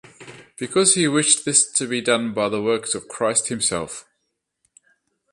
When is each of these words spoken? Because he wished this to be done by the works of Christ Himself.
Because 0.57 0.95
he 0.95 1.07
wished 1.07 1.45
this 1.45 1.63
to 1.73 1.87
be 1.87 2.01
done 2.01 2.33
by 2.33 2.49
the 2.49 2.59
works 2.59 2.95
of 2.95 3.07
Christ 3.07 3.49
Himself. 3.49 4.09